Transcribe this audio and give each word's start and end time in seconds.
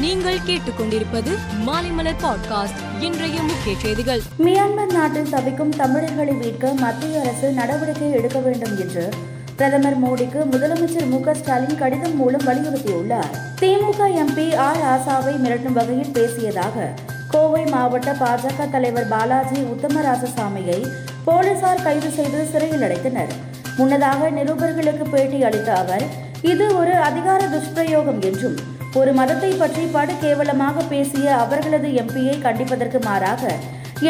நீங்கள் 0.00 0.38
கேட்டுக்கொண்டிருப்பது 0.46 1.32
மாலைமலர் 1.66 2.20
பாட்காஸ்ட். 2.22 3.02
இன்றைய 3.02 3.42
முக்கிய 3.42 3.76
செய்திகள். 3.82 4.20
மியான்மர் 4.38 4.92
நாட்டில் 4.92 5.28
தவிக்கும் 5.28 5.76
தமிழர்களை 5.76 6.32
மீட்க 6.32 6.72
மத்திய 6.72 7.20
அரசு 7.20 7.52
நடவடிக்கை 7.52 8.10
எடுக்க 8.10 8.38
வேண்டும் 8.38 8.78
என்று 8.78 9.08
பிரதமர் 9.56 10.04
மோடிக்கு 10.04 10.40
முதலமைச்சர் 10.50 11.08
மு 11.08 11.34
ஸ்டாலின் 11.34 11.78
கடிதம் 11.78 12.16
மூலம் 12.16 12.46
வலியுறுத்தியுள்ளார். 12.46 13.32
திமுக 13.60 13.98
எம்பி 13.98 14.56
ஆர் 14.56 14.76
ஆசாவை 14.76 15.34
மிரட்டும் 15.34 15.72
வகையில் 15.72 16.14
பேசியதாக 16.14 16.88
கோவை 17.30 17.64
மாவட்ட 17.64 18.12
பாஜக 18.12 18.70
தலைவர் 18.70 19.08
பாலாஜி 19.08 19.60
உத்தமராசசாமியை 19.60 20.86
போலீசார் 21.24 21.82
கைது 21.82 22.10
செய்து 22.10 22.46
சிறையில் 22.52 22.80
அடைத்தனர். 22.80 23.32
முன்னதாக 23.76 24.30
நிருபர்களுக்கு 24.30 25.10
பேட்டி 25.10 25.44
அளித்த 25.44 25.74
அவர் 25.74 26.02
இது 26.42 26.76
ஒரு 26.76 26.96
அதிகார 26.96 27.46
துஷ்பிரயோகம் 27.46 28.20
என்றும் 28.20 28.76
ஒரு 28.98 29.10
மதத்தை 29.18 29.50
பற்றி 29.54 29.82
படு 29.94 30.12
கேவலமாக 30.22 30.84
பேசிய 30.92 31.26
அவர்களது 31.42 31.88
எம்பியை 32.02 32.36
கண்டிப்பதற்கு 32.46 32.98
மாறாக 33.08 33.42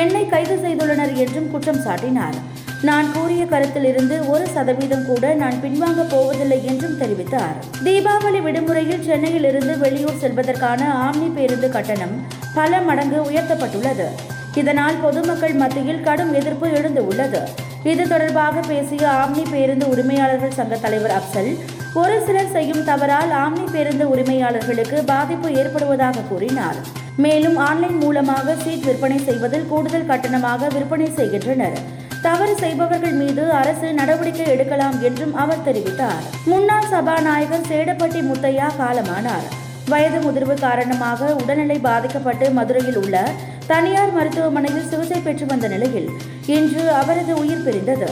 என்னை 0.02 0.22
கைது 0.32 0.56
செய்துள்ளனர் 0.64 1.12
என்றும் 1.22 1.50
குற்றம் 1.52 1.82
சாட்டினார். 1.86 2.38
நான் 2.88 3.08
கூறிய 3.14 3.42
கருத்திலிருந்து 3.52 4.16
ஒரு 4.32 4.44
சதவீதம் 4.54 5.06
கூட 5.10 5.34
நான் 5.42 5.56
பின்வாங்க 5.62 6.02
போவதில்லை 6.12 6.58
என்றும் 6.70 6.98
தெரிவித்தார். 7.00 7.56
தீபாவளி 7.86 8.40
விடுமுறையில் 8.46 9.06
சென்னையில் 9.08 9.48
இருந்து 9.50 9.74
வெளியூர் 9.84 10.20
செல்வதற்கான 10.24 10.82
ஆம்னி 11.06 11.28
பேருந்து 11.38 11.70
கட்டணம் 11.76 12.14
பல 12.58 12.80
மடங்கு 12.88 13.18
உயர்த்தப்பட்டுள்ளது. 13.30 14.06
இதனால் 14.60 15.02
பொதுமக்கள் 15.04 15.56
மத்தியில் 15.62 16.04
கடும் 16.06 16.32
எதிர்ப்பு 16.38 16.68
எழுந்து 16.78 17.02
உள்ளது 17.10 17.42
இது 17.90 18.04
தொடர்பாக 18.12 18.62
பேசிய 18.70 19.02
ஆம்னி 19.22 19.44
பேருந்து 19.50 19.84
உரிமையாளர்கள் 19.94 20.56
சங்க 20.60 20.76
தலைவர் 20.84 21.16
அப்சல் 21.18 21.50
ஒரு 21.94 22.16
சிலர் 22.26 22.52
செய்யும் 22.52 22.84
தவறால் 22.84 23.30
ஆம்னி 23.44 23.64
பேருந்து 23.72 24.04
உரிமையாளர்களுக்கு 24.10 25.04
பாதிப்பு 25.04 25.48
ஏற்படுவதாக 25.50 26.24
கூறினார். 26.28 26.76
மேலும் 27.16 27.56
ஆன்லைன் 27.56 27.96
மூலமாக 27.96 28.54
சீட் 28.54 28.84
விற்பனை 28.84 29.18
செய்வதில் 29.18 29.66
கூடுதல் 29.66 30.06
கட்டணமாக 30.10 30.68
விற்பனை 30.74 31.08
செய்கின்றனர். 31.14 31.78
தவறு 32.22 32.54
செய்பவர்கள் 32.56 33.12
மீது 33.12 33.52
அரசு 33.52 33.92
நடவடிக்கை 33.92 34.46
எடுக்கலாம் 34.46 35.02
என்றும் 35.02 35.34
அவர் 35.34 35.64
தெரிவித்தார். 35.68 36.22
முன்னாள் 36.44 36.90
சபாநாயகர் 36.92 37.68
சேடப்பட்டி 37.70 38.22
முத்தையா 38.30 38.68
காலமானார். 38.80 39.46
வயது 39.88 40.18
முதிர்வு 40.24 40.54
காரணமாக 40.54 41.34
உடல்நிலை 41.42 41.78
பாதிக்கப்பட்டு 41.78 42.50
மதுரையில் 42.50 42.96
உள்ள 42.96 43.28
தனியார் 43.66 44.12
மருத்துவமனையில் 44.12 44.88
சிகிச்சை 44.88 45.20
பெற்று 45.20 45.46
வந்த 45.46 45.68
நிலையில் 45.68 46.08
இன்று 46.46 46.92
அவரது 46.92 47.34
உயிர் 47.38 47.64
பிரிந்தது. 47.66 48.08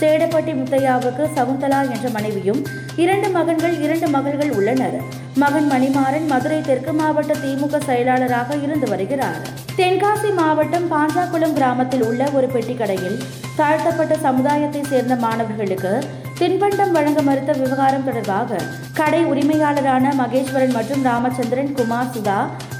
சேடப்பட்டி 0.00 0.52
முத்தையாவுக்கு 0.58 1.24
சகுந்தலா 1.36 1.80
என்ற 1.94 2.08
மனைவியும் 2.10 2.66
இரண்டு 3.02 3.28
மகன்கள் 3.34 3.74
இரண்டு 3.84 4.06
மகள்கள் 4.14 4.50
உள்ளனர். 4.58 4.96
மகன் 5.42 5.68
மணிமாறன் 5.72 6.26
மதுரை 6.32 6.60
தெற்கு 6.68 6.92
மாவட்ட 6.92 7.32
திமுக 7.42 7.78
செயலாளராக 7.88 8.56
இருந்து 8.64 8.86
வருகிறார். 8.92 9.38
தென்காசி 9.78 10.30
மாவட்டம் 10.40 10.88
பாஞ்சாக்குளம் 10.94 11.54
கிராமத்தில் 11.58 12.04
உள்ள 12.08 12.22
ஒரு 12.38 12.48
பெட்டி 12.54 12.74
கடையில் 12.80 13.20
தாழ்த்தப்பட்ட 13.60 14.16
சமுதாயத்தை 14.26 14.82
சேர்ந்த 14.90 15.16
மாணவர்களுக்கு 15.24 15.92
தின்பண்டம் 16.40 16.92
வழங்க 16.96 17.20
மறுத்த 17.22 17.52
விவகாரம் 17.52 18.04
தொடர்பாக 18.04 18.60
கடை 18.98 19.20
உரிமையாளரான 19.32 20.12
மகேஸ்வரன் 20.20 20.76
மற்றும் 20.76 21.02
ராமச்சந்திரன் 21.08 21.72
குமார் 21.78 22.12
சுதா 22.14 22.38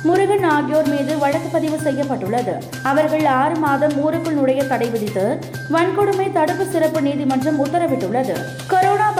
முருகன் 0.08 0.46
ஆகியோர் 0.54 0.88
மீது 0.92 1.12
வழக்கு 1.22 1.48
பதிவு 1.56 1.78
செய்யப்பட்டுள்ளது. 1.86 2.54
அவர்கள் 2.90 3.26
ஆறு 3.40 3.56
மாதம் 3.64 3.96
ஊருக்குள் 4.04 4.38
நுழைய 4.38 4.62
தடை 4.64 4.88
விதித்து 4.94 5.24
வன்கொடுமை 5.74 6.26
தடுப்பு 6.38 6.66
சிறப்பு 6.74 7.02
நீதிமன்றம் 7.08 7.60
உத்தரவிட்டுள்ளது. 7.64 8.36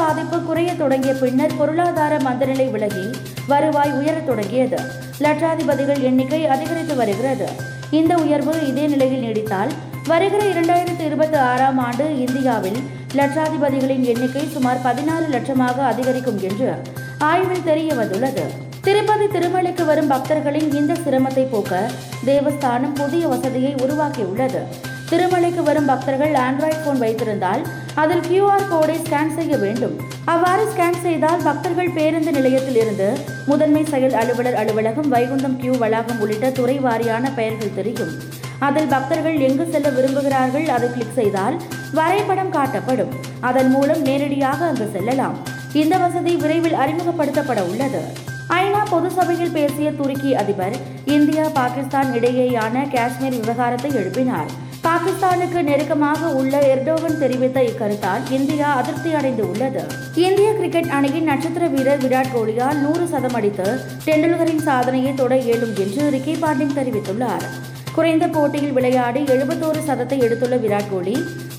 பாதிப்பு 0.00 0.42
குறைய 0.42 0.70
தொடங்கிய 0.74 1.12
பின்னர் 1.14 1.56
பொருளாதார 1.58 2.16
மந்தநிலை 2.16 2.70
விலகி 2.70 3.04
வருவாய் 3.46 3.92
உயரத் 3.92 4.26
தொடங்கியது. 4.26 4.78
லட்சாதிபதிகள் 5.20 6.00
எண்ணிக்கை 6.00 6.46
அதிகரித்து 6.46 6.94
வருகிறது. 6.94 7.48
இந்த 7.90 8.14
உயர்வு 8.14 8.52
இதே 8.66 8.86
நிலையில் 8.86 9.24
நீடித்தால் 9.24 9.70
வருகிற 10.06 10.42
இரண்டாயிரத்தி 10.52 11.04
இருபத்தி 11.04 11.38
ஆறாம் 11.38 11.78
ஆண்டு 11.78 12.06
இந்தியாவில் 12.26 12.80
லட்சாதிபதிகளின் 13.14 14.04
எண்ணிக்கை 14.12 14.44
சுமார் 14.48 14.84
பதினாலு 14.84 15.26
லட்சமாக 15.36 15.78
அதிகரிக்கும் 15.92 16.40
என்று 16.42 16.70
ஆய்வில் 17.18 17.68
தெரிய 17.70 17.94
வந்துள்ளது. 17.94 18.44
திருப்பதி 18.80 19.26
திருமலைக்கு 19.26 19.84
வரும் 19.84 20.08
பக்தர்களின் 20.08 20.70
இந்த 20.74 20.92
சிரமத்தை 21.04 21.46
போக்க 21.50 21.90
தேவஸ்தானம் 22.26 22.94
புதிய 22.94 23.28
வசதியை 23.28 23.74
உருவாக்கியுள்ளது. 23.74 24.62
திருமலைக்கு 25.10 25.62
வரும் 25.62 25.86
பக்தர்கள் 25.86 26.34
ஆண்ட்ராய்ட் 26.46 26.84
போன் 26.84 27.00
வைத்திருந்தால் 27.02 27.62
அதில் 27.94 28.24
கியூஆர் 28.30 28.68
கோடை 28.68 28.96
ஸ்கேன் 28.96 29.34
செய்ய 29.34 29.56
வேண்டும். 29.56 30.00
அவ்வாறு 30.24 30.64
ஸ்கேன் 30.72 31.00
செய்தால் 31.02 31.42
பக்தர்கள் 31.42 31.90
பேருந்து 31.94 32.32
நிலையத்தில் 32.32 32.76
இருந்து 32.76 33.08
முதன்மை 33.46 33.84
செயல் 33.84 34.12
அலுவலர் 34.12 34.54
அலுவலகம் 34.54 35.08
வைகுந்தம் 35.08 35.56
கியூ 35.56 35.74
வளாகம் 35.76 36.20
உள்ளிட்ட 36.20 36.50
துறை 36.50 36.78
வாரியான 36.78 37.34
பெயர்கள் 37.34 37.74
தெரியும். 37.74 38.12
அதில் 38.58 38.86
பக்தர்கள் 38.86 39.38
எங்கு 39.38 39.66
செல்ல 39.66 39.88
விரும்புகிறார்கள் 39.88 40.66
அதை 40.66 40.92
கிளிக் 40.92 41.14
செய்தால் 41.14 41.56
வரைபடம் 41.92 42.52
காட்டப்படும். 42.52 43.12
அதன் 43.40 43.70
மூலம் 43.70 44.02
நேரடியாக 44.02 44.66
அங்கு 44.66 44.88
செல்லலாம். 44.92 45.36
இந்த 45.72 45.96
வசதி 45.98 46.36
விரைவில் 46.36 46.72
அறிமுகப்படுத்தப்பட 46.72 47.62
உள்ளது. 47.70 48.02
ஐநா 48.48 48.82
பொது 48.90 49.10
சபையில் 49.10 49.50
பேசிய 49.50 49.92
துருக்கி 49.92 50.34
அதிபர் 50.34 50.76
இந்தியா 51.04 51.48
பாகிஸ்தான் 51.48 52.12
இடையேயான 52.12 52.90
காஷ்மீர் 52.94 53.38
விவகாரத்தை 53.40 53.90
எழுப்பினார். 53.90 54.50
பாகிஸ்தானுக்கு 54.90 55.60
நெருக்கமாக 55.66 56.28
உள்ள 56.38 56.54
எர்டோகன் 56.70 57.18
தெரிவித்த 57.18 57.58
இக்கருத்தால் 57.66 58.22
இந்தியா 58.36 58.68
அதிருப்தி 58.78 59.10
அடைந்து 59.18 59.42
உள்ளது. 59.50 59.82
இந்திய 60.26 60.48
கிரிக்கெட் 60.56 60.88
அணியின் 60.96 61.28
நட்சத்திர 61.30 61.64
வீரர் 61.74 62.00
விராட் 62.04 62.32
கோலியால் 62.34 62.78
நூறு 62.84 63.04
சதம் 63.12 63.36
அடித்து 63.38 63.66
டெண்டுல்கரின் 64.06 64.64
சாதனையை 64.68 65.12
தொட 65.20 65.36
இயலும் 65.36 65.76
என்று 65.84 66.02
ரிக்கி 66.14 66.34
பாண்டிங் 66.42 66.74
தெரிவித்துள்ளார். 66.78 67.46
குறைந்த 67.94 68.28
போட்டியில் 68.36 68.74
விளையாடி 68.78 69.22
எழுபத்தோரு 69.34 69.80
சதத்தை 69.90 70.18
எடுத்துள்ள 70.26 70.58
விராட் 70.64 70.90
கோலி 70.90 71.16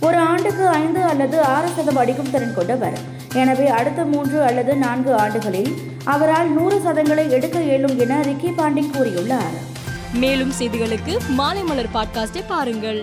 ஒரு 0.08 0.20
ஆண்டுக்கு 0.32 0.68
ஐந்து 0.84 1.04
அல்லது 1.14 1.40
ஆறு 1.56 1.72
சதம் 1.78 2.02
அடிக்கும் 2.04 2.34
திறன் 2.36 2.56
கொண்டவர். 2.60 3.00
எனவே 3.44 3.70
அடுத்த 3.80 4.10
மூன்று 4.14 4.40
அல்லது 4.50 4.76
நான்கு 4.86 5.14
ஆண்டுகளில் 5.24 5.74
அவரால் 6.16 6.52
நூறு 6.60 6.80
சதங்களை 6.88 7.28
எடுக்க 7.40 7.58
இயலும் 7.72 7.98
என 8.06 8.22
ரிக்கி 8.32 8.52
பாண்டிங் 8.62 8.94
கூறியுள்ளார். 8.98 9.58
மேலும் 10.22 10.54
செய்திகளுக்கு 10.60 11.14
மாலை 11.40 11.62
மலர் 11.64 11.94
பாட்காஸ்டை 11.94 12.42
பாருங்கள். 12.48 13.02